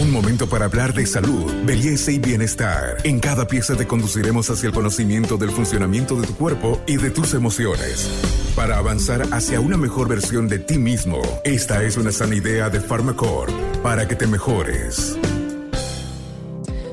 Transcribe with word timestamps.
Un 0.00 0.12
momento 0.12 0.48
para 0.48 0.66
hablar 0.66 0.94
de 0.94 1.06
salud, 1.06 1.52
belleza 1.64 2.12
y 2.12 2.20
bienestar. 2.20 2.98
En 3.02 3.18
cada 3.18 3.48
pieza 3.48 3.74
te 3.74 3.88
conduciremos 3.88 4.48
hacia 4.48 4.68
el 4.68 4.72
conocimiento 4.72 5.36
del 5.36 5.50
funcionamiento 5.50 6.14
de 6.14 6.24
tu 6.24 6.36
cuerpo 6.36 6.80
y 6.86 6.98
de 6.98 7.10
tus 7.10 7.34
emociones. 7.34 8.08
Para 8.54 8.78
avanzar 8.78 9.22
hacia 9.32 9.58
una 9.58 9.76
mejor 9.76 10.06
versión 10.06 10.46
de 10.46 10.60
ti 10.60 10.78
mismo, 10.78 11.20
esta 11.42 11.82
es 11.82 11.96
una 11.96 12.12
sana 12.12 12.36
idea 12.36 12.70
de 12.70 12.80
Pharmacore 12.80 13.52
para 13.82 14.06
que 14.06 14.14
te 14.14 14.28
mejores. 14.28 15.16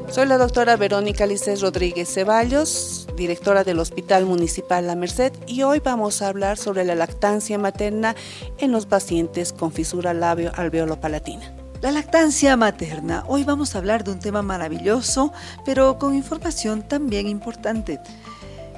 Soy 0.09 0.25
la 0.25 0.39
doctora 0.39 0.75
Verónica 0.75 1.27
Lices 1.27 1.61
Rodríguez 1.61 2.11
Ceballos, 2.11 3.07
directora 3.15 3.63
del 3.63 3.77
Hospital 3.77 4.25
Municipal 4.25 4.87
La 4.87 4.95
Merced, 4.95 5.31
y 5.45 5.61
hoy 5.61 5.79
vamos 5.79 6.23
a 6.23 6.29
hablar 6.29 6.57
sobre 6.57 6.83
la 6.83 6.95
lactancia 6.95 7.59
materna 7.59 8.15
en 8.57 8.71
los 8.71 8.87
pacientes 8.87 9.53
con 9.53 9.71
fisura 9.71 10.15
labio 10.15 10.51
alveolo 10.55 10.99
palatina. 10.99 11.64
La 11.81 11.91
lactancia 11.91 12.55
materna. 12.57 13.23
Hoy 13.27 13.43
vamos 13.43 13.75
a 13.75 13.77
hablar 13.77 14.03
de 14.03 14.11
un 14.11 14.19
tema 14.19 14.41
maravilloso, 14.41 15.33
pero 15.65 15.99
con 15.99 16.15
información 16.15 16.81
también 16.81 17.27
importante. 17.27 17.99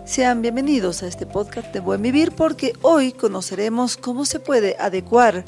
Sean 0.05 0.41
bienvenidos 0.41 1.03
a 1.03 1.08
este 1.08 1.25
podcast 1.25 1.73
de 1.73 1.80
Buen 1.80 2.02
Vivir 2.02 2.31
porque 2.31 2.73
hoy 2.81 3.12
conoceremos 3.12 3.98
cómo 3.98 4.25
se 4.25 4.39
puede 4.39 4.75
adecuar 4.80 5.45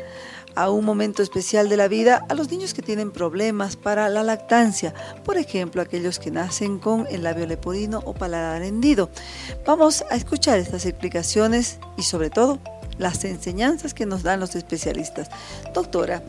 a 0.56 0.70
un 0.70 0.86
momento 0.86 1.24
especial 1.24 1.70
de 1.70 1.78
la 1.78 1.88
vida 1.88 2.26
a 2.30 2.34
los 2.34 2.50
niños 2.52 2.74
que 2.74 2.82
tienen 2.82 3.12
problemas 3.12 3.76
para 3.76 4.10
la 4.10 4.24
lactancia, 4.24 4.94
por 5.24 5.38
ejemplo, 5.38 5.82
aquellos 5.82 6.20
que 6.20 6.32
nacen 6.32 6.80
con 6.80 7.08
el 7.10 7.24
labio 7.24 7.48
leporino 7.48 8.02
o 8.06 8.14
paladar 8.14 8.64
hendido. 8.64 9.10
Vamos 9.66 10.04
a 10.10 10.16
escuchar 10.16 10.60
estas 10.60 10.86
explicaciones 10.86 11.80
y 11.98 12.04
sobre 12.04 12.30
todo 12.30 12.60
las 12.98 13.24
enseñanzas 13.24 13.94
que 13.94 14.06
nos 14.06 14.24
dan 14.24 14.40
los 14.40 14.56
especialistas. 14.56 15.30
Doctora, 15.74 16.22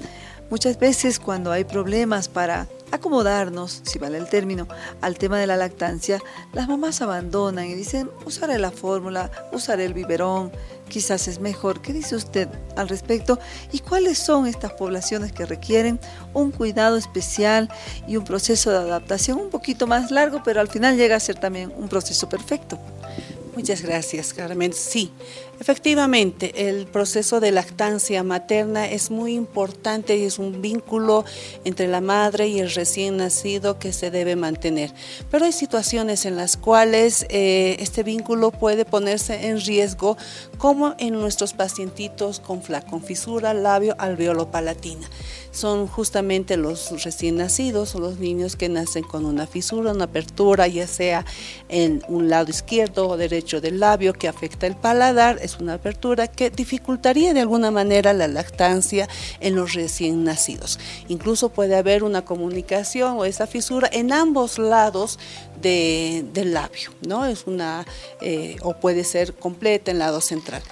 muchas 0.51 0.79
veces 0.79 1.19
cuando 1.19 1.53
hay 1.53 1.65
problemas 1.65 2.29
para 2.29 2.69
acomodarnos, 2.91 3.83
si 3.85 3.99
vale 3.99 4.19
el 4.19 4.29
término, 4.29 4.67
al 5.01 5.17
tema 5.17 5.39
de 5.39 5.47
la 5.47 5.57
lactancia, 5.57 6.21
las 6.53 6.69
mamás 6.69 7.01
abandonan 7.01 7.67
y 7.67 7.75
dicen, 7.75 8.11
usaré 8.27 8.59
la 8.59 8.71
fórmula, 8.71 9.31
usaré 9.53 9.85
el 9.85 9.95
biberón, 9.95 10.51
quizás 10.89 11.29
es 11.29 11.39
mejor. 11.41 11.81
¿Qué 11.81 11.93
dice 11.93 12.17
usted 12.17 12.49
al 12.77 12.89
respecto? 12.89 13.39
¿Y 13.73 13.79
cuáles 13.79 14.19
son 14.19 14.47
estas 14.47 14.73
poblaciones 14.73 15.33
que 15.33 15.47
requieren 15.47 16.01
un 16.35 16.51
cuidado 16.51 16.97
especial 16.97 17.71
y 18.07 18.17
un 18.17 18.25
proceso 18.25 18.71
de 18.71 18.79
adaptación 18.79 19.39
un 19.39 19.51
poquito 19.51 19.87
más 19.87 20.11
largo, 20.11 20.43
pero 20.45 20.61
al 20.61 20.69
final 20.69 20.97
llega 20.97 21.17
a 21.17 21.21
ser 21.21 21.39
también 21.39 21.73
un 21.77 21.89
proceso 21.89 22.29
perfecto? 22.29 22.79
Muchas 23.57 23.83
gracias, 23.83 24.33
Carmen. 24.33 24.73
Sí, 24.73 25.13
efectivamente, 25.61 26.69
el 26.69 26.87
proceso 26.87 27.39
de 27.39 27.53
lactancia 27.53 28.23
materna 28.23 28.89
es 28.89 29.11
muy 29.11 29.35
importante 29.35 30.17
y 30.17 30.25
es 30.25 30.39
un 30.39 30.61
vínculo 30.61 31.25
entre 31.65 31.87
la 31.87 32.01
madre 32.01 32.49
y 32.49 32.59
el 32.59 32.73
recién 32.73 33.19
nacido 33.19 33.79
que 33.79 33.93
se 33.93 34.11
debe 34.11 34.37
mantener. 34.37 34.93
Pero 35.31 35.45
hay 35.45 35.53
situaciones 35.53 36.25
en 36.25 36.37
las 36.37 36.57
cuales 36.57 37.27
eh, 37.29 37.77
este 37.79 38.03
vínculo 38.03 38.51
puede 38.51 38.85
ponerse 38.85 39.49
en 39.49 39.61
riesgo, 39.61 40.17
como 40.59 40.95
en 40.99 41.15
nuestros 41.15 41.53
pacientitos 41.53 42.41
con, 42.41 42.63
con 42.89 43.03
fisura 43.03 43.55
labio 43.55 43.95
alveolo 43.99 44.51
palatina 44.51 45.09
son 45.53 45.89
justamente 45.89 46.57
los 46.57 47.03
recién 47.03 47.37
nacidos 47.37 47.95
o 47.95 48.01
los 48.01 48.19
niños 48.19 48.57
que 48.57 48.69
nacen 48.69 49.03
con 49.03 49.25
una 49.25 49.47
fisura, 49.47 49.93
una 49.93 50.05
apertura, 50.05 50.69
ya 50.69 50.87
sea 50.87 51.25
en 51.69 52.03
un 52.09 52.29
lado 52.29 52.51
izquierdo 52.51 53.09
o 53.09 53.17
derecho 53.17 53.61
del 53.61 53.81
labio 53.81 54.13
que 54.13 54.29
afecta 54.29 54.67
el 54.67 54.77
paladar, 54.77 55.39
una 55.59 55.75
apertura 55.75 56.29
que 56.29 56.51
dificultaría 56.51 57.35
de 57.35 57.41
alguna 57.41 57.71
manera 57.71 58.13
la 58.13 58.29
lactancia 58.29 59.09
en 59.41 59.57
los 59.57 59.75
recién 59.75 60.25
nacidos. 60.25 60.79
Incluso 61.09 61.49
puede 61.49 61.77
haber 61.77 62.05
una 62.05 62.25
comunicación 62.25 63.19
o 63.19 63.25
esa 63.25 63.47
fisura 63.47 63.89
en 63.93 64.13
ambos 64.13 64.59
lados 64.59 65.19
del 65.61 66.53
labio, 66.53 66.91
¿no? 67.07 67.27
Es 67.27 67.47
una, 67.47 67.87
eh, 68.21 68.57
o 68.63 68.75
puede 68.75 69.05
ser 69.05 69.35
completa 69.35 69.91
en 69.91 69.97
el 69.97 70.01
lado 70.01 70.21
central. 70.21 70.63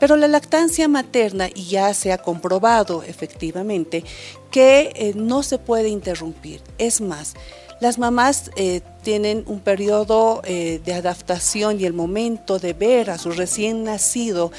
Pero 0.00 0.16
la 0.16 0.26
lactancia 0.26 0.88
materna, 0.88 1.48
y 1.54 1.66
ya 1.66 1.94
se 1.94 2.10
ha 2.10 2.18
comprobado 2.18 3.04
efectivamente, 3.04 4.02
que 4.50 4.92
eh, 4.96 5.12
no 5.14 5.44
se 5.44 5.58
puede 5.58 5.90
interrumpir. 5.90 6.60
Es 6.76 7.00
más, 7.00 7.34
las 7.82 7.98
mamás 7.98 8.52
eh, 8.54 8.80
tienen 9.02 9.42
un 9.48 9.58
periodo 9.58 10.40
eh, 10.44 10.80
de 10.84 10.94
adaptación 10.94 11.80
y 11.80 11.84
el 11.84 11.92
momento 11.92 12.60
de 12.60 12.74
ver 12.74 13.10
a 13.10 13.18
su 13.18 13.32
recién 13.32 13.82
nacido 13.82 14.52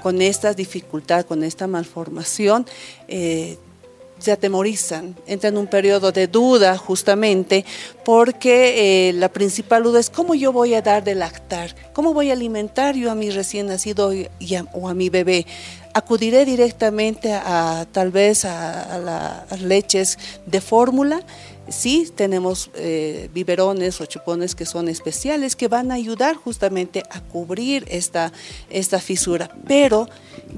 con 0.00 0.22
esta 0.22 0.54
dificultad, 0.54 1.26
con 1.26 1.42
esta 1.42 1.66
malformación, 1.66 2.66
se 4.20 4.32
atemorizan, 4.32 5.16
entran 5.26 5.54
en 5.54 5.60
un 5.60 5.66
periodo 5.66 6.12
de 6.12 6.26
duda 6.26 6.76
justamente 6.76 7.64
porque 8.04 9.08
eh, 9.08 9.12
la 9.14 9.30
principal 9.30 9.82
duda 9.82 9.98
es 9.98 10.10
cómo 10.10 10.34
yo 10.34 10.52
voy 10.52 10.74
a 10.74 10.82
dar 10.82 11.02
de 11.02 11.14
lactar, 11.14 11.74
cómo 11.92 12.12
voy 12.12 12.30
a 12.30 12.34
alimentar 12.34 12.94
yo 12.94 13.10
a 13.10 13.14
mi 13.14 13.30
recién 13.30 13.66
nacido 13.66 14.12
o 14.72 14.88
a 14.88 14.94
mi 14.94 15.08
bebé. 15.08 15.46
Acudiré 15.92 16.44
directamente 16.44 17.32
a, 17.32 17.86
tal 17.90 18.10
vez 18.10 18.44
a, 18.44 18.98
las 19.48 19.60
leches 19.62 20.18
de 20.46 20.60
fórmula. 20.60 21.22
Sí, 21.70 22.12
tenemos 22.14 22.70
eh, 22.74 23.30
biberones 23.32 24.00
o 24.00 24.06
chupones 24.06 24.56
que 24.56 24.66
son 24.66 24.88
especiales 24.88 25.54
que 25.54 25.68
van 25.68 25.92
a 25.92 25.94
ayudar 25.94 26.34
justamente 26.34 27.04
a 27.10 27.20
cubrir 27.20 27.84
esta, 27.88 28.32
esta 28.70 28.98
fisura, 28.98 29.56
pero 29.68 30.08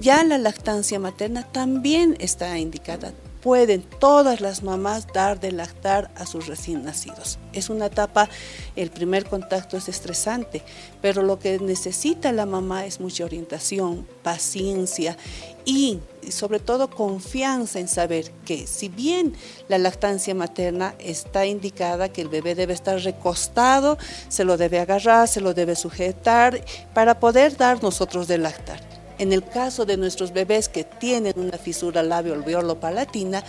ya 0.01 0.25
la 0.25 0.39
lactancia 0.39 0.99
materna 0.99 1.47
también 1.53 2.17
está 2.19 2.59
indicada 2.59 3.12
pueden 3.43 3.83
todas 3.83 4.41
las 4.41 4.62
mamás 4.62 5.09
dar 5.12 5.41
de 5.41 5.53
lactar 5.53 6.11
a 6.15 6.27
sus 6.27 6.47
recién 6.47 6.84
nacidos. 6.84 7.39
Es 7.53 7.69
una 7.69 7.87
etapa, 7.87 8.28
el 8.77 8.91
primer 8.91 9.25
contacto 9.25 9.77
es 9.77 9.89
estresante, 9.89 10.62
pero 11.03 11.22
lo 11.22 11.39
que 11.39 11.59
necesita 11.59 12.33
la 12.33 12.47
mamá 12.47 12.87
es 12.87 13.01
mucha 13.01 13.25
orientación, 13.25 14.06
paciencia 14.22 15.17
y 15.65 15.99
sobre 16.31 16.60
todo 16.60 16.91
confianza 16.91 17.81
en 17.81 17.88
saber 17.88 18.31
que 18.44 18.66
si 18.66 18.88
bien 18.88 19.34
la 19.69 19.78
lactancia 19.78 20.34
materna 20.34 20.94
está 20.99 21.47
indicada 21.47 22.12
que 22.12 22.22
el 22.22 22.28
bebé 22.28 22.55
debe 22.55 22.75
estar 22.75 22.99
recostado, 23.00 23.99
se 24.28 24.44
lo 24.44 24.56
debe 24.56 24.78
agarrar, 24.78 25.28
se 25.28 25.41
lo 25.41 25.55
debe 25.55 25.75
sujetar 25.75 26.65
para 26.94 27.19
poder 27.19 27.56
dar 27.56 27.83
nosotros 27.83 28.28
de 28.28 28.38
lactar 28.38 28.93
en 29.22 29.33
el 29.33 29.44
caso 29.44 29.87
de 29.87 29.97
nuestros 29.97 30.33
bebés 30.33 30.69
que 30.69 30.83
tienen 30.83 31.34
una 31.37 31.56
fisura 31.56 32.03
labio 32.03 32.43
palatina, 32.81 33.44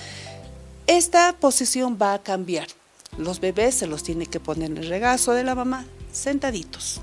esta 0.86 1.36
posición 1.40 1.98
va 2.00 2.14
a 2.14 2.22
cambiar. 2.22 2.68
Los 3.18 3.40
bebés 3.40 3.76
se 3.76 3.88
los 3.88 4.04
tiene 4.04 4.28
que 4.28 4.40
poner 4.40 4.70
en 4.70 4.78
el 4.78 4.88
regazo 4.88 5.34
de 5.34 5.44
la 5.44 5.56
mamá 5.56 5.86
sentaditos, 6.12 7.02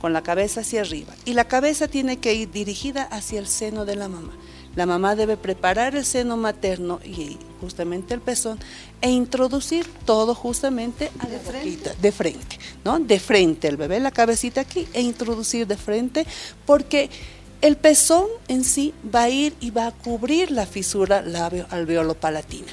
con 0.00 0.12
la 0.12 0.22
cabeza 0.22 0.60
hacia 0.60 0.82
arriba. 0.82 1.12
Y 1.24 1.34
la 1.34 1.48
cabeza 1.48 1.88
tiene 1.88 2.18
que 2.18 2.34
ir 2.34 2.50
dirigida 2.50 3.02
hacia 3.02 3.40
el 3.40 3.48
seno 3.48 3.84
de 3.84 3.96
la 3.96 4.08
mamá. 4.08 4.32
La 4.74 4.86
mamá 4.86 5.14
debe 5.14 5.36
preparar 5.36 5.94
el 5.94 6.04
seno 6.04 6.36
materno 6.36 7.00
y 7.04 7.38
justamente 7.60 8.14
el 8.14 8.20
pezón 8.20 8.58
e 9.00 9.10
introducir 9.10 9.86
todo 10.06 10.34
justamente 10.34 11.10
a 11.18 11.26
de, 11.26 11.38
frente. 11.38 11.94
de 12.00 12.12
frente, 12.12 12.58
¿no? 12.84 12.98
De 12.98 13.20
frente 13.20 13.68
el 13.68 13.76
bebé, 13.76 14.00
la 14.00 14.10
cabecita 14.10 14.62
aquí 14.62 14.88
e 14.92 15.02
introducir 15.02 15.66
de 15.66 15.76
frente 15.76 16.26
porque 16.64 17.10
el 17.60 17.76
pezón 17.76 18.26
en 18.48 18.64
sí 18.64 18.92
va 19.14 19.24
a 19.24 19.30
ir 19.30 19.54
y 19.60 19.70
va 19.70 19.86
a 19.86 19.92
cubrir 19.92 20.50
la 20.50 20.66
fisura 20.66 21.22
labio 21.22 21.66
alveolo 21.70 22.14
palatina 22.14 22.72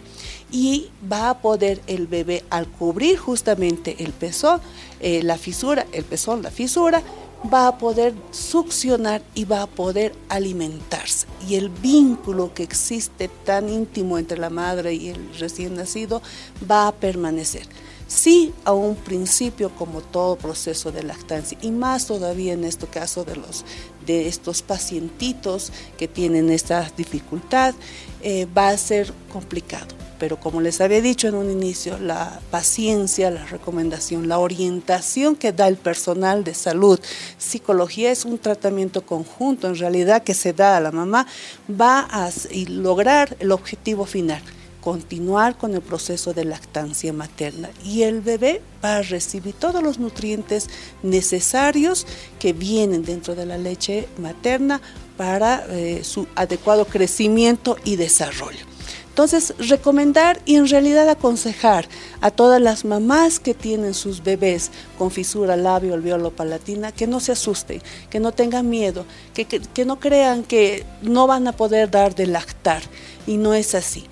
y 0.52 0.90
va 1.12 1.30
a 1.30 1.42
poder 1.42 1.82
el 1.86 2.08
bebé 2.08 2.44
al 2.50 2.68
cubrir 2.68 3.18
justamente 3.18 3.98
el 4.00 4.12
pezón, 4.14 4.60
eh, 5.00 5.22
la 5.24 5.38
fisura, 5.38 5.86
el 5.92 6.04
pezón, 6.06 6.42
la 6.42 6.50
fisura, 6.50 7.04
va 7.52 7.68
a 7.68 7.78
poder 7.78 8.14
succionar 8.32 9.22
y 9.34 9.46
va 9.46 9.62
a 9.62 9.68
poder 9.68 10.14
alimentarse. 10.28 11.28
Y 11.48 11.56
el 11.56 11.70
vínculo 11.70 12.54
que 12.54 12.64
existe 12.64 13.30
tan 13.46 13.70
íntimo 13.70 14.18
entre 14.18 14.38
la 14.38 14.50
madre 14.50 14.94
y 14.94 15.10
el 15.10 15.34
recién 15.38 15.76
nacido 15.76 16.22
va 16.70 16.88
a 16.88 16.92
permanecer. 16.92 17.68
Sí, 18.08 18.54
a 18.66 18.74
un 18.74 18.96
principio, 18.96 19.70
como 19.70 20.02
todo 20.02 20.36
proceso 20.36 20.92
de 20.92 21.04
lactancia, 21.04 21.60
y 21.62 21.70
más 21.70 22.08
todavía 22.08 22.54
en 22.54 22.64
este 22.64 22.88
caso 22.88 23.24
de, 23.24 23.36
los, 23.36 23.64
de 24.10 24.28
estos 24.28 24.64
pacientitos 24.64 25.72
que 25.96 26.08
tienen 26.08 26.50
esta 26.50 26.92
dificultad, 26.98 27.76
eh, 28.24 28.48
va 28.58 28.70
a 28.70 28.78
ser 28.78 29.14
complicado. 29.32 29.86
Pero 30.18 30.40
como 30.40 30.62
les 30.62 30.82
había 30.82 31.00
dicho 31.00 31.28
en 31.28 31.36
un 31.36 31.52
inicio, 31.52 32.00
la 32.00 32.40
paciencia, 32.50 33.30
la 33.30 33.46
recomendación, 33.46 34.28
la 34.28 34.40
orientación 34.40 35.36
que 35.36 35.52
da 35.52 35.68
el 35.68 35.78
personal 35.78 36.44
de 36.44 36.56
salud, 36.56 37.00
psicología 37.38 38.12
es 38.12 38.26
un 38.26 38.40
tratamiento 38.40 39.06
conjunto 39.06 39.68
en 39.68 39.76
realidad 39.78 40.24
que 40.24 40.34
se 40.34 40.54
da 40.54 40.76
a 40.76 40.82
la 40.82 40.92
mamá, 40.92 41.28
va 41.70 42.00
a 42.00 42.32
lograr 42.68 43.38
el 43.40 43.52
objetivo 43.52 44.06
final 44.06 44.42
continuar 44.82 45.58
con 45.58 45.74
el 45.74 45.82
proceso 45.82 46.34
de 46.34 46.46
lactancia 46.46 47.14
materna 47.14 47.70
y 47.84 48.04
el 48.04 48.22
bebé 48.22 48.62
va 48.84 48.98
a 48.98 49.02
recibir 49.02 49.54
todos 49.54 49.84
los 49.84 50.00
nutrientes 50.00 50.70
necesarios 51.04 52.08
que 52.40 52.54
vienen 52.54 53.04
dentro 53.04 53.36
de 53.36 53.46
la 53.46 53.58
leche 53.58 54.08
materna 54.18 54.82
para 55.18 55.66
eh, 55.70 56.04
su 56.04 56.28
adecuado 56.36 56.86
crecimiento 56.86 57.78
y 57.84 57.98
desarrollo. 57.98 58.70
Entonces, 59.10 59.54
recomendar 59.68 60.40
y 60.46 60.56
en 60.56 60.70
realidad 60.70 61.10
aconsejar 61.10 61.90
a 62.22 62.32
todas 62.32 62.62
las 62.62 62.86
mamás 62.86 63.42
que 63.42 63.54
tienen 63.54 63.94
sus 63.94 64.24
bebés 64.24 64.72
con 64.98 65.12
fisura 65.12 65.58
labio 65.58 65.94
alveolo 65.94 66.32
palatina 66.32 66.94
que 66.94 67.06
no 67.06 67.20
se 67.20 67.34
asusten, 67.34 67.82
que 68.10 68.22
no 68.22 68.32
tengan 68.32 68.70
miedo, 68.70 69.06
que, 69.34 69.44
que 69.46 69.84
no 69.84 70.00
crean 70.00 70.44
que 70.44 70.86
no 71.02 71.28
van 71.28 71.50
a 71.50 71.52
poder 71.52 71.92
dar 71.92 72.16
de 72.16 72.28
lactar. 72.28 72.82
Y 73.28 73.36
no 73.36 73.54
es 73.54 73.76
así. 73.76 74.06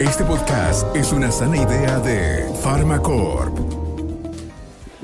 Este 0.00 0.24
podcast 0.24 0.96
es 0.96 1.12
una 1.12 1.30
sana 1.30 1.58
idea 1.58 2.00
de 2.00 2.50
Pharmacorp. 2.62 3.54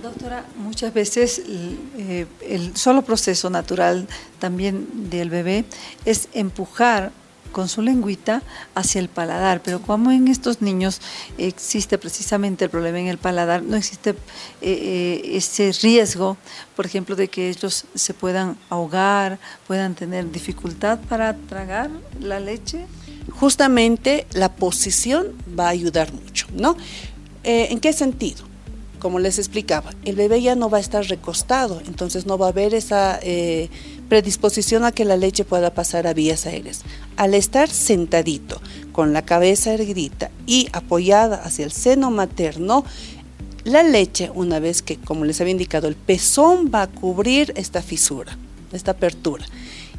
Doctora, 0.03 0.47
muchas 0.57 0.95
veces 0.95 1.43
eh, 1.47 2.25
el 2.41 2.75
solo 2.79 3.03
proceso 3.03 3.51
natural 3.51 4.09
también 4.39 5.11
del 5.11 5.29
bebé 5.29 5.67
es 6.07 6.31
empujar 6.33 7.13
con 7.57 7.71
su 7.71 7.81
lengüita 7.81 8.43
hacia 8.75 9.01
el 9.01 9.09
paladar, 9.09 9.63
pero 9.63 9.81
como 9.81 10.11
en 10.13 10.29
estos 10.29 10.61
niños 10.61 11.01
existe 11.39 11.97
precisamente 11.97 12.67
el 12.67 12.71
problema 12.71 13.01
en 13.01 13.07
el 13.07 13.17
paladar, 13.17 13.63
no 13.63 13.79
existe 13.79 14.11
eh, 14.11 14.15
eh, 14.61 15.23
ese 15.39 15.73
riesgo, 15.81 16.37
por 16.77 16.85
ejemplo, 16.85 17.17
de 17.17 17.29
que 17.29 17.49
ellos 17.49 17.87
se 17.95 18.13
puedan 18.13 18.59
ahogar, 18.69 19.39
puedan 19.67 19.95
tener 19.95 20.31
dificultad 20.31 20.99
para 21.09 21.35
tragar 21.35 21.89
la 22.21 22.41
leche. 22.41 22.85
Justamente 23.41 24.27
la 24.35 24.53
posición 24.53 25.29
va 25.59 25.69
a 25.69 25.71
ayudar 25.71 26.13
mucho, 26.13 26.49
¿no? 26.53 26.77
Eh, 27.43 27.69
¿En 27.71 27.81
qué 27.81 27.95
sentido? 27.95 28.45
Como 28.99 29.19
les 29.19 29.39
explicaba, 29.39 29.95
el 30.05 30.17
bebé 30.17 30.43
ya 30.43 30.57
no 30.57 30.69
va 30.69 30.77
a 30.77 30.83
estar 30.83 31.07
recostado, 31.07 31.81
entonces 31.87 32.27
no 32.27 32.37
va 32.37 32.49
a 32.49 32.51
haber 32.51 32.75
esa 32.75 33.19
predisposición 34.09 34.85
a 34.85 34.93
que 34.93 35.05
la 35.05 35.17
leche 35.17 35.45
pueda 35.45 35.75
pasar 35.75 36.07
a 36.07 36.15
vías 36.15 36.47
aéreas. 36.47 36.83
Al 37.17 37.35
estar 37.35 37.69
sentadito, 37.69 38.61
con 38.93 39.13
la 39.13 39.23
cabeza 39.23 39.75
erguida 39.75 40.31
y 40.47 40.69
apoyada 40.73 41.37
hacia 41.37 41.65
el 41.65 41.73
seno 41.73 42.11
materno, 42.11 42.85
la 43.65 43.83
leche, 43.83 44.31
una 44.33 44.61
vez 44.61 44.83
que, 44.83 44.97
como 44.97 45.25
les 45.25 45.41
había 45.41 45.51
indicado, 45.51 45.89
el 45.89 45.97
pezón 45.97 46.71
va 46.73 46.83
a 46.83 46.87
cubrir 46.87 47.53
esta 47.57 47.83
fisura, 47.83 48.39
esta 48.73 48.93
apertura. 48.93 49.45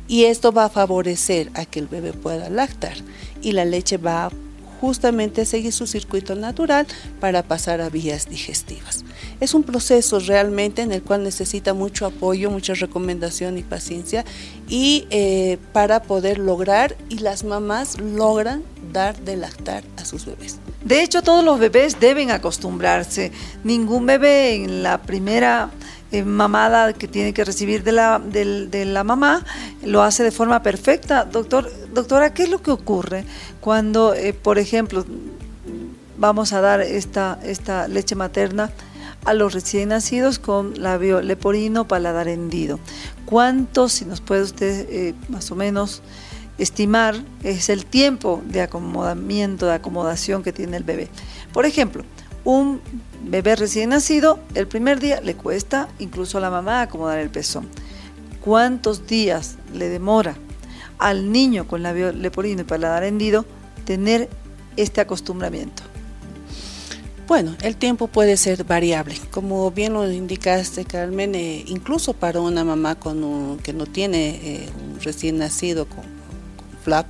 Y 0.07 0.24
esto 0.24 0.53
va 0.53 0.65
a 0.65 0.69
favorecer 0.69 1.51
a 1.53 1.65
que 1.65 1.80
el 1.80 1.88
bebé 1.88 2.13
pueda 2.13 2.50
lactar 2.50 2.95
y 3.42 3.51
la 3.51 3.65
leche 3.65 3.98
va 3.98 4.27
a 4.27 4.31
justamente 4.79 5.45
seguir 5.45 5.74
su 5.74 5.88
circuito 5.88 6.35
natural 6.35 6.88
para 7.19 7.44
pasar 7.44 7.81
a 7.81 7.89
vías 7.89 8.29
digestivas. 8.29 9.03
Es 9.39 9.53
un 9.53 9.63
proceso 9.63 10.19
realmente 10.19 10.81
en 10.81 10.91
el 10.91 11.01
cual 11.01 11.24
necesita 11.24 11.74
mucho 11.74 12.06
apoyo, 12.06 12.50
mucha 12.50 12.74
recomendación 12.74 13.57
y 13.57 13.63
paciencia 13.63 14.25
y 14.68 15.07
eh, 15.09 15.57
para 15.74 16.01
poder 16.03 16.38
lograr 16.38 16.95
y 17.09 17.19
las 17.19 17.44
mamás 17.44 18.00
logran 18.00 18.63
dar 18.94 19.19
de 19.21 19.38
lactar 19.38 19.83
a 19.97 20.06
sus 20.06 20.25
bebés. 20.25 20.59
De 20.83 21.03
hecho, 21.03 21.21
todos 21.21 21.44
los 21.44 21.59
bebés 21.59 22.00
deben 22.00 22.31
acostumbrarse. 22.31 23.31
Ningún 23.63 24.06
bebé 24.06 24.56
en 24.56 24.83
la 24.83 25.01
primera 25.01 25.71
eh, 26.12 26.24
mamada 26.24 26.94
que 26.94 27.09
tiene 27.09 27.33
que 27.33 27.44
recibir 27.44 27.83
de 27.83 27.91
la, 27.91 28.19
de, 28.19 28.85
la 28.85 29.03
mamá 29.03 29.44
lo 29.83 30.03
hace 30.03 30.24
de 30.24 30.31
forma 30.31 30.63
perfecta. 30.63 31.25
Doctor, 31.25 31.69
doctora, 31.98 32.34
¿qué 32.34 32.44
es 32.44 32.50
lo 32.50 32.62
que 32.62 32.72
ocurre 32.72 33.26
cuando, 33.60 34.14
eh, 34.14 34.34
por 34.34 34.60
ejemplo, 34.60 35.04
vamos 36.18 36.54
a 36.54 36.62
dar 36.62 36.82
esta, 36.82 37.40
esta 37.44 37.88
leche 37.88 38.16
materna 38.16 38.72
a 39.26 39.34
los 39.34 39.54
recién 39.54 39.90
nacidos 39.90 40.38
con 40.40 40.80
labio 40.82 41.22
leporino, 41.22 41.88
paladar 41.88 42.28
hendido? 42.28 42.80
¿Cuánto, 43.26 43.90
si 43.90 44.06
nos 44.06 44.22
puede 44.22 44.44
usted 44.44 44.88
eh, 44.90 45.16
más 45.28 45.52
o 45.52 45.56
menos 45.56 46.04
estimar, 46.60 47.16
es 47.44 47.70
el 47.70 47.86
tiempo 47.86 48.42
de 48.46 48.62
acomodamiento, 48.62 49.66
de 49.66 49.74
acomodación 49.74 50.44
que 50.44 50.54
tiene 50.54 50.78
el 50.78 50.84
bebé? 50.84 51.10
Por 51.52 51.66
ejemplo, 51.66 52.04
un 52.44 52.80
bebé 53.24 53.56
recién 53.56 53.90
nacido, 53.90 54.40
el 54.54 54.68
primer 54.68 55.00
día 55.00 55.20
le 55.22 55.34
cuesta 55.34 55.90
incluso 55.98 56.38
a 56.38 56.42
la 56.42 56.52
mamá 56.52 56.84
acomodar 56.84 57.18
el 57.18 57.32
pezón. 57.32 57.68
¿Cuántos 58.40 59.08
días 59.08 59.56
le 59.74 59.90
demora 59.90 60.38
al 60.98 61.32
niño 61.32 61.68
con 61.68 61.84
labio 61.84 62.12
leporino 62.12 62.62
y 62.62 62.66
paladar 62.66 63.04
hendido 63.04 63.46
tener 63.86 64.30
este 64.76 65.02
acostumbramiento? 65.02 65.84
Bueno, 67.28 67.58
el 67.62 67.76
tiempo 67.76 68.08
puede 68.08 68.38
ser 68.38 68.64
variable. 68.64 69.16
Como 69.32 69.70
bien 69.72 69.94
lo 69.94 70.10
indicaste, 70.10 70.86
Carmen, 70.86 71.36
eh, 71.36 71.66
incluso 71.68 72.14
para 72.14 72.40
una 72.40 72.64
mamá 72.64 72.96
con 72.96 73.58
que 73.60 73.74
no 73.74 73.86
tiene 73.86 74.30
eh, 74.42 74.70
un 74.82 75.02
recién 75.02 75.38
nacido 75.38 75.88
con 75.88 76.06
FLAP, 76.84 77.06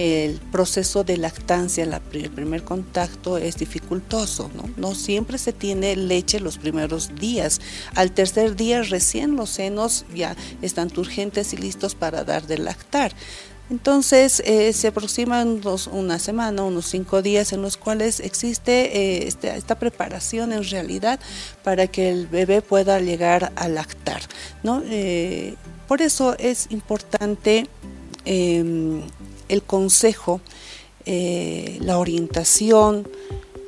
el 0.00 0.40
proceso 0.50 1.04
de 1.04 1.18
lactancia, 1.18 1.84
el 1.84 2.30
primer 2.30 2.64
contacto 2.64 3.36
es 3.36 3.58
dificultoso, 3.58 4.50
¿no? 4.78 4.94
Siempre 4.94 5.36
se 5.36 5.52
tiene 5.52 5.94
leche 5.94 6.40
los 6.40 6.56
primeros 6.56 7.14
días. 7.16 7.60
Al 7.94 8.12
tercer 8.12 8.56
día 8.56 8.82
recién 8.82 9.36
los 9.36 9.50
senos 9.50 10.06
ya 10.14 10.36
están 10.62 10.88
turgentes 10.88 11.52
y 11.52 11.58
listos 11.58 11.94
para 11.94 12.24
dar 12.24 12.46
de 12.46 12.56
lactar. 12.56 13.12
Entonces 13.68 14.42
eh, 14.46 14.72
se 14.72 14.88
aproximan 14.88 15.60
una 15.92 16.18
semana, 16.18 16.62
unos 16.64 16.86
cinco 16.86 17.20
días 17.20 17.52
en 17.52 17.60
los 17.60 17.76
cuales 17.76 18.20
existe 18.20 18.96
eh, 18.96 19.28
este, 19.28 19.54
esta, 19.54 19.78
preparación 19.78 20.54
en 20.54 20.64
realidad 20.64 21.20
para 21.62 21.88
que 21.88 22.10
el 22.10 22.26
bebé 22.26 22.62
pueda 22.62 22.98
llegar 23.00 23.52
a 23.54 23.68
lactar. 23.68 24.22
¿no? 24.62 24.82
Eh, 24.86 25.56
por 25.86 26.00
eso 26.00 26.36
es 26.38 26.68
importante 26.70 27.68
em, 28.24 29.02
el 29.50 29.62
consejo, 29.62 30.40
eh, 31.06 31.78
la 31.80 31.98
orientación, 31.98 33.08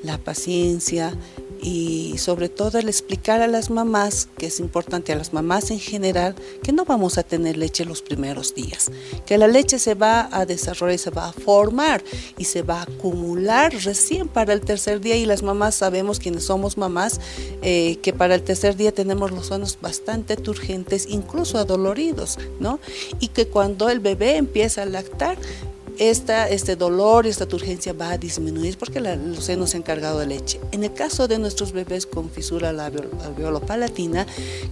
la 0.03 0.19
paciencia 0.19 1.15
y 1.63 2.19
sobre 2.19 2.49
todo 2.49 2.79
el 2.79 2.89
explicar 2.89 3.41
a 3.41 3.47
las 3.47 3.71
mamás, 3.71 4.29
que 4.37 4.47
es 4.47 4.59
importante 4.59 5.13
a 5.13 5.17
las 5.17 5.33
mamás 5.33 5.71
en 5.71 5.79
general, 5.79 6.35
que 6.63 6.73
no 6.73 6.85
vamos 6.85 7.19
a 7.19 7.23
tener 7.23 7.57
leche 7.57 7.85
los 7.85 8.03
primeros 8.03 8.55
días, 8.55 8.91
que 9.25 9.39
la 9.39 9.47
leche 9.47 9.79
se 9.79 9.95
va 9.95 10.29
a 10.33 10.45
desarrollar, 10.45 10.99
se 10.99 11.11
va 11.11 11.29
a 11.29 11.33
formar 11.33 12.03
y 12.37 12.47
se 12.47 12.63
va 12.63 12.81
a 12.81 12.83
acumular 12.83 13.73
recién 13.85 14.27
para 14.27 14.53
el 14.53 14.61
tercer 14.61 15.01
día 15.01 15.17
y 15.17 15.25
las 15.25 15.45
mamás 15.45 15.77
sabemos 15.77 16.19
quienes 16.19 16.45
somos 16.45 16.77
mamás 16.77 17.21
eh, 17.63 17.99
que 18.03 18.13
para 18.13 18.35
el 18.35 18.43
tercer 18.43 18.77
día 18.77 18.93
tenemos 18.93 19.31
los 19.31 19.47
senos 19.47 19.79
bastante 19.81 20.37
turgentes, 20.37 21.07
incluso 21.09 21.59
adoloridos, 21.59 22.39
¿no? 22.59 22.81
Y 23.21 23.29
que 23.29 23.47
cuando 23.47 23.89
el 23.89 24.01
bebé 24.01 24.37
empieza 24.37 24.83
a 24.83 24.87
lactar, 24.87 25.39
esta, 25.99 26.49
este 26.49 26.77
dolor, 26.77 27.27
esta 27.27 27.47
turgencia 27.47 27.93
va 27.93 28.11
a 28.11 28.19
disminuir 28.19 28.79
porque 28.79 29.01
los 29.01 29.45
senos 29.45 29.71
se 29.71 29.77
han 29.77 29.83
cargado 29.83 30.19
de 30.19 30.27
leche. 30.27 30.61
En 30.73 30.85
el 30.85 30.93
caso 30.93 31.29
de 31.29 31.39
nuestros 31.39 31.73
bebés 31.73 32.07
con 32.07 32.31
fisura 32.31 32.71
alveolo-palatina, 32.71 34.27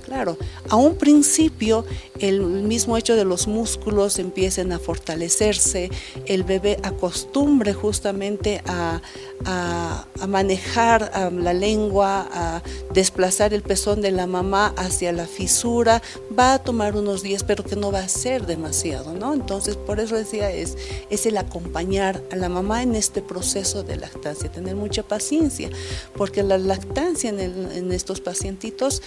claro, 0.05 0.37
a 0.69 0.77
un 0.77 0.97
principio 0.97 1.85
el 2.19 2.41
mismo 2.41 2.97
hecho 2.97 3.17
de 3.17 3.25
los 3.25 3.47
músculos 3.47 4.19
empiecen 4.19 4.73
a 4.73 4.79
fortalecerse, 4.79 5.91
el 6.27 6.45
bebé 6.45 6.79
acostumbre 6.83 7.73
justamente 7.73 8.63
a, 8.67 9.01
a, 9.45 10.07
manejar 10.27 11.33
la 11.33 11.55
lengua, 11.55 12.29
a 12.33 12.63
desplazar 12.93 13.55
el 13.55 13.63
pezón 13.63 14.01
de 14.01 14.11
la 14.11 14.27
mamá 14.27 14.75
hacia 14.77 15.13
la 15.13 15.27
fisura, 15.27 16.03
va 16.39 16.55
a 16.55 16.59
tomar 16.59 16.97
unos 16.97 17.23
días, 17.23 17.43
pero 17.43 17.65
que 17.65 17.77
no 17.77 17.91
va 17.91 18.01
a 18.01 18.09
ser 18.09 18.47
demasiado, 18.47 19.15
¿no? 19.15 19.33
Entonces, 19.33 19.77
por 19.77 20.01
eso 20.01 20.17
decía, 20.17 20.51
es, 20.51 20.77
es 21.11 21.27
el 21.27 21.37
acompañar 21.37 22.23
a 22.31 22.37
la 22.37 22.49
mamá 22.49 22.83
en 22.83 22.95
este 22.95 23.21
proceso 23.21 23.83
de 23.83 23.97
lactancia, 23.97 24.51
tener 24.51 24.77
mucha 24.77 25.03
paciencia, 25.03 25.69
porque 26.17 26.43
la 26.43 26.57
lactancia 26.57 27.31
en, 27.31 27.93
estos 27.93 28.21
pacientitos 28.21 29.03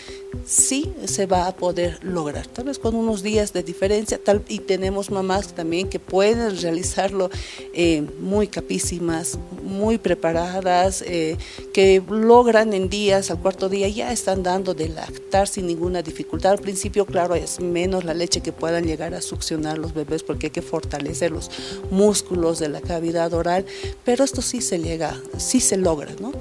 sí 0.45 0.93
se 1.05 1.25
va 1.25 1.47
a 1.47 1.55
poder 1.55 1.99
lograr, 2.03 2.45
tal 2.47 2.65
vez 2.65 2.79
con 2.79 2.95
unos 2.95 3.23
días 3.23 3.53
de 3.53 3.63
diferencia, 3.63 4.19
y 4.49 4.59
tenemos 4.59 5.09
mamás 5.09 5.53
también 5.53 5.89
que 5.89 5.99
pueden 5.99 6.59
realizarlo 6.59 7.29
eh, 7.73 8.05
muy 8.19 8.47
capísimas, 8.47 9.39
muy 9.63 9.97
preparadas, 9.97 11.01
eh, 11.07 11.37
que 11.73 12.03
logran 12.09 12.73
en 12.73 12.89
días, 12.89 13.31
al 13.31 13.39
cuarto 13.39 13.69
día 13.69 13.87
ya 13.87 14.11
están 14.11 14.43
dando 14.43 14.73
de 14.73 14.89
lactar 14.89 15.47
sin 15.47 15.67
ninguna 15.67 16.01
dificultad. 16.01 16.51
Al 16.51 16.59
principio, 16.59 17.05
claro, 17.05 17.35
es 17.35 17.59
menos 17.59 18.03
la 18.03 18.13
leche 18.13 18.41
que 18.41 18.51
puedan 18.51 18.85
llegar 18.85 19.13
a 19.13 19.21
succionar 19.21 19.77
los 19.77 19.93
bebés 19.93 20.23
porque 20.23 20.47
hay 20.47 20.51
que 20.51 20.61
fortalecer 20.61 21.31
los 21.31 21.49
músculos 21.93 22.59
de 22.59 22.69
la 22.69 22.81
cavidad 22.81 23.33
oral, 23.33 23.65
pero 24.03 24.23
esto 24.23 24.41
sí 24.41 24.61
se 24.61 24.79
llega, 24.79 25.15
sí 25.37 25.59
se 25.59 25.77
logra, 25.77 26.11
¿no? 26.19 26.31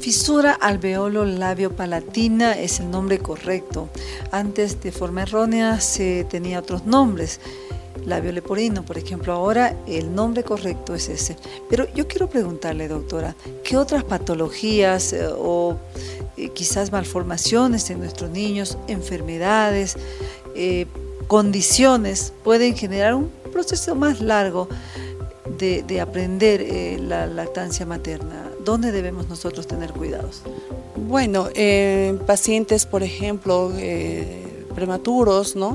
Fisura 0.00 0.52
alveolo 0.52 1.26
labio 1.26 1.76
palatina 1.76 2.58
es 2.58 2.80
el 2.80 2.90
nombre 2.90 3.18
correcto. 3.18 3.90
Antes 4.32 4.80
de 4.80 4.92
forma 4.92 5.22
errónea 5.22 5.78
se 5.80 6.24
tenía 6.24 6.60
otros 6.60 6.86
nombres 6.86 7.38
labio 8.06 8.32
leporino, 8.32 8.82
por 8.82 8.98
ejemplo. 8.98 9.32
Ahora 9.32 9.76
el 9.86 10.14
nombre 10.14 10.42
correcto 10.42 10.94
es 10.94 11.08
ese. 11.08 11.36
Pero 11.68 11.86
yo 11.94 12.06
quiero 12.06 12.28
preguntarle, 12.28 12.88
doctora, 12.88 13.34
¿qué 13.64 13.76
otras 13.76 14.04
patologías 14.04 15.12
eh, 15.12 15.26
o 15.28 15.76
eh, 16.36 16.50
quizás 16.50 16.92
malformaciones 16.92 17.90
en 17.90 18.00
nuestros 18.00 18.30
niños, 18.30 18.78
enfermedades, 18.88 19.96
eh, 20.54 20.86
condiciones 21.26 22.32
pueden 22.42 22.76
generar 22.76 23.14
un 23.14 23.30
proceso 23.60 23.94
más 23.94 24.22
largo 24.22 24.68
de, 25.58 26.00
aprender 26.00 26.62
eh, 26.62 26.98
la 26.98 27.26
lactancia 27.26 27.84
materna? 27.84 28.50
¿Dónde 28.64 28.90
debemos 28.90 29.28
nosotros 29.28 29.66
tener 29.66 29.92
cuidados? 29.92 30.40
Bueno, 30.96 31.48
en 31.54 32.18
pacientes, 32.20 32.86
por 32.86 33.02
ejemplo, 33.02 33.70
eh, 33.76 34.64
prematuros, 34.74 35.56
¿no? 35.56 35.74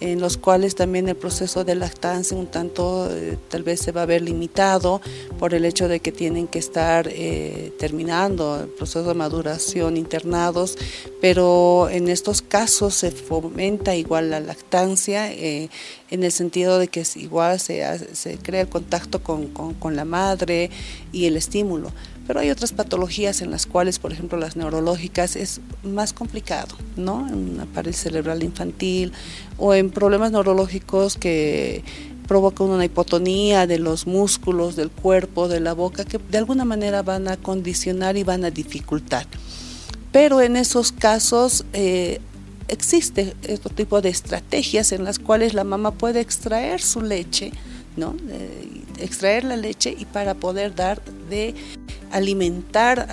En 0.00 0.20
los 0.20 0.38
cuales 0.38 0.74
también 0.74 1.08
el 1.08 1.16
proceso 1.16 1.64
de 1.64 1.74
lactancia 1.74 2.36
un 2.36 2.46
tanto 2.46 3.08
eh, 3.10 3.36
tal 3.48 3.62
vez 3.62 3.80
se 3.80 3.92
va 3.92 4.02
a 4.02 4.06
ver 4.06 4.22
limitado 4.22 5.00
por 5.38 5.54
el 5.54 5.64
hecho 5.64 5.88
de 5.88 6.00
que 6.00 6.10
tienen 6.10 6.48
que 6.48 6.58
estar 6.58 7.06
eh, 7.08 7.72
terminando 7.78 8.62
el 8.62 8.68
proceso 8.68 9.04
de 9.04 9.14
maduración 9.14 9.96
internados, 9.96 10.78
pero 11.20 11.88
en 11.90 12.08
estos 12.08 12.40
casos 12.40 12.94
se 12.94 13.10
fomenta 13.10 13.94
igual 13.94 14.30
la 14.30 14.40
lactancia 14.40 15.30
eh, 15.32 15.68
en 16.10 16.24
el 16.24 16.32
sentido 16.32 16.78
de 16.78 16.88
que 16.88 17.04
igual 17.16 17.60
se, 17.60 17.84
se 18.14 18.38
crea 18.38 18.62
el 18.62 18.68
contacto 18.68 19.22
con, 19.22 19.48
con 19.48 19.96
la 19.96 20.04
madre 20.04 20.70
y 21.12 21.26
el 21.26 21.36
estímulo 21.36 21.92
pero 22.30 22.38
hay 22.38 22.50
otras 22.50 22.70
patologías 22.70 23.42
en 23.42 23.50
las 23.50 23.66
cuales, 23.66 23.98
por 23.98 24.12
ejemplo, 24.12 24.38
las 24.38 24.54
neurológicas 24.54 25.34
es 25.34 25.60
más 25.82 26.12
complicado, 26.12 26.76
¿no? 26.96 27.26
En 27.26 27.54
una 27.54 27.66
parálisis 27.66 28.04
cerebral 28.04 28.44
infantil 28.44 29.12
o 29.58 29.74
en 29.74 29.90
problemas 29.90 30.30
neurológicos 30.30 31.16
que 31.16 31.82
provocan 32.28 32.68
una 32.68 32.84
hipotonía 32.84 33.66
de 33.66 33.80
los 33.80 34.06
músculos, 34.06 34.76
del 34.76 34.92
cuerpo, 34.92 35.48
de 35.48 35.58
la 35.58 35.72
boca, 35.72 36.04
que 36.04 36.18
de 36.18 36.38
alguna 36.38 36.64
manera 36.64 37.02
van 37.02 37.26
a 37.26 37.36
condicionar 37.36 38.16
y 38.16 38.22
van 38.22 38.44
a 38.44 38.52
dificultar. 38.52 39.26
Pero 40.12 40.40
en 40.40 40.54
esos 40.54 40.92
casos 40.92 41.64
eh, 41.72 42.20
existe 42.68 43.34
este 43.42 43.70
tipo 43.70 44.02
de 44.02 44.10
estrategias 44.10 44.92
en 44.92 45.02
las 45.02 45.18
cuales 45.18 45.52
la 45.52 45.64
mamá 45.64 45.90
puede 45.90 46.20
extraer 46.20 46.80
su 46.80 47.00
leche, 47.00 47.50
¿no? 47.96 48.14
Eh, 48.28 48.82
extraer 49.00 49.42
la 49.42 49.56
leche 49.56 49.96
y 49.98 50.04
para 50.04 50.34
poder 50.34 50.76
dar 50.76 51.02
de 51.28 51.54
alimentar 52.10 53.06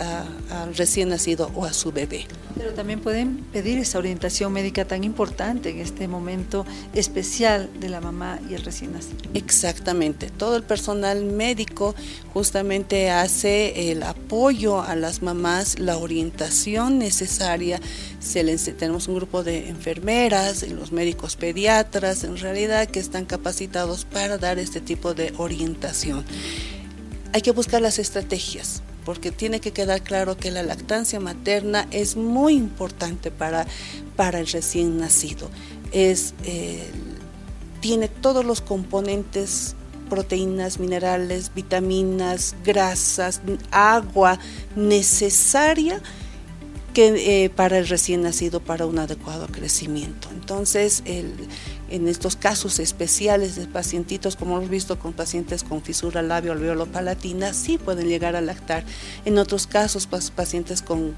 al 0.50 0.75
recién 0.75 1.10
nacido 1.10 1.51
o 1.56 1.66
a 1.66 1.74
su 1.74 1.92
bebé. 1.92 2.25
Pero 2.58 2.74
también 2.74 3.01
pueden 3.01 3.38
pedir 3.54 3.77
esa 3.77 4.00
orientación 4.00 4.51
médica 4.51 4.86
tan 4.86 5.04
importante 5.04 5.70
en 5.70 5.80
este 5.80 6.08
momento 6.08 6.66
especial 6.94 7.70
de 7.80 7.89
la 7.89 8.01
mamá 8.01 8.39
y 8.50 8.56
el 8.56 8.63
recién 8.63 8.94
nacido. 8.94 9.18
Exactamente, 9.36 10.32
todo 10.32 10.56
el 10.56 10.63
personal 10.63 11.24
médico 11.24 11.94
justamente 12.34 13.12
hace 13.12 13.92
el 13.92 14.01
apoyo 14.01 14.82
a 14.82 14.96
las 14.96 15.22
mamás, 15.22 15.77
la 15.77 15.98
orientación 15.98 16.98
necesaria. 16.98 17.80
Se 18.20 18.44
tenemos 18.74 19.08
un 19.08 19.16
grupo 19.16 19.44
de 19.44 19.70
enfermeras, 19.70 20.68
los 20.70 20.92
médicos 20.92 21.36
pediatras, 21.36 22.24
en 22.24 22.38
realidad 22.38 22.88
que 22.88 23.00
están 23.00 23.25
capacitados 23.25 24.06
para 24.06 24.38
dar 24.38 24.58
este 24.58 24.82
tipo 24.82 25.13
de 25.13 25.34
orientación. 25.38 26.25
Hay 27.34 27.42
que 27.42 27.52
buscar 27.52 27.82
las 27.82 28.00
estrategias 28.00 28.82
porque 29.08 29.32
tiene 29.32 29.62
que 29.62 29.72
quedar 29.72 30.02
claro 30.02 30.36
que 30.36 30.52
la 30.52 30.64
lactancia 30.64 31.22
materna 31.22 31.88
es 31.92 32.18
muy 32.18 32.56
importante 32.56 33.32
para, 33.32 33.66
para 34.18 34.40
el 34.40 34.48
recién 34.48 34.98
nacido. 34.98 35.50
Es, 35.94 36.34
eh, 36.44 36.84
tiene 37.80 38.10
todos 38.10 38.44
los 38.44 38.60
componentes 38.60 39.78
proteínas, 40.10 40.80
minerales, 40.80 41.54
vitaminas, 41.56 42.54
grasas, 42.66 43.40
agua 43.72 44.40
necesaria 44.76 46.02
que, 46.94 47.46
eh, 47.46 47.50
para 47.50 47.78
el 47.78 47.88
recién 47.88 48.24
nacido 48.24 48.60
para 48.60 48.86
un 48.86 49.00
adecuado 49.00 49.48
crecimiento. 49.48 50.28
Entonces, 50.34 51.04
el, 51.06 51.32
en 51.89 52.08
estos 52.08 52.36
casos 52.36 52.79
especiales 52.79 53.56
de 53.56 53.67
pacientitos, 53.67 54.36
como 54.36 54.58
hemos 54.58 54.70
visto 54.70 55.00
con 55.00 55.13
pacientes 55.13 55.63
con 55.63 55.82
fisura 55.82 56.22
labio 56.22 56.51
alveolo 56.51 56.86
palatina, 56.86 57.53
sí 57.53 57.77
pueden 57.77 58.08
llegar 58.08 58.36
a 58.36 58.41
lactar. 58.41 58.84
En 59.25 59.38
otros 59.38 59.67
casos, 59.67 60.08
pacientes 60.08 60.82
con, 60.82 61.15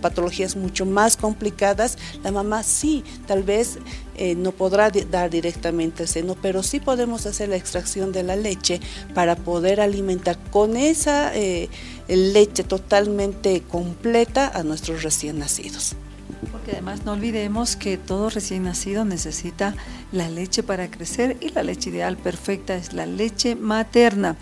patologías 0.00 0.56
mucho 0.56 0.86
más 0.86 1.16
complicadas, 1.16 1.98
la 2.24 2.32
mamá 2.32 2.64
sí, 2.64 3.04
tal 3.26 3.44
vez 3.44 3.78
eh, 4.16 4.34
no 4.34 4.50
podrá 4.50 4.90
dar 4.90 5.30
directamente 5.30 6.08
seno, 6.08 6.36
pero 6.40 6.64
sí 6.64 6.80
podemos 6.80 7.26
hacer 7.26 7.48
la 7.48 7.56
extracción 7.56 8.10
de 8.10 8.24
la 8.24 8.34
leche 8.34 8.80
para 9.14 9.36
poder 9.36 9.80
alimentar 9.80 10.36
con 10.50 10.76
esa 10.76 11.34
eh, 11.36 11.68
leche 12.08 12.64
totalmente 12.64 13.62
completa 13.62 14.48
a 14.48 14.64
nuestros 14.64 15.04
recién 15.04 15.38
nacidos. 15.38 15.94
Porque 16.64 16.78
además 16.78 17.04
no 17.04 17.12
olvidemos 17.12 17.76
que 17.76 17.98
todo 17.98 18.30
recién 18.30 18.62
nacido 18.62 19.04
necesita 19.04 19.74
la 20.12 20.30
leche 20.30 20.62
para 20.62 20.90
crecer 20.90 21.36
y 21.42 21.50
la 21.50 21.62
leche 21.62 21.90
ideal 21.90 22.16
perfecta 22.16 22.74
es 22.74 22.94
la 22.94 23.04
leche 23.04 23.54
materna. 23.54 24.36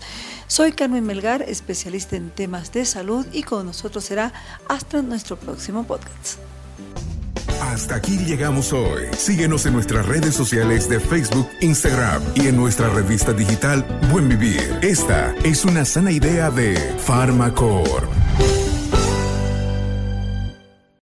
Soy 0.47 0.71
Carmen 0.71 1.05
Melgar, 1.05 1.41
especialista 1.41 2.15
en 2.15 2.29
temas 2.29 2.71
de 2.71 2.85
salud 2.85 3.27
y 3.33 3.43
con 3.43 3.65
nosotros 3.65 4.05
será 4.05 4.31
hasta 4.69 5.01
nuestro 5.01 5.35
próximo 5.35 5.83
podcast. 5.83 6.39
Hasta 7.61 7.95
aquí 7.95 8.17
llegamos 8.19 8.71
hoy. 8.71 9.03
Síguenos 9.17 9.65
en 9.65 9.73
nuestras 9.73 10.05
redes 10.05 10.33
sociales 10.33 10.87
de 10.87 11.01
Facebook, 11.01 11.49
Instagram 11.59 12.23
y 12.35 12.47
en 12.47 12.55
nuestra 12.55 12.87
revista 12.87 13.33
digital 13.33 13.85
Buen 14.09 14.29
Vivir. 14.29 14.79
Esta 14.81 15.35
es 15.43 15.65
una 15.65 15.83
sana 15.83 16.13
idea 16.13 16.49
de 16.49 16.77
Farmacor. 16.99 18.22